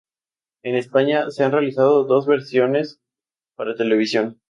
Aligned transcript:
En 0.63 0.75
España, 0.75 1.29
se 1.29 1.43
han 1.43 1.51
realizado 1.51 2.05
dos 2.05 2.25
versiones 2.25 2.99
para 3.55 3.75
televisión. 3.75 4.39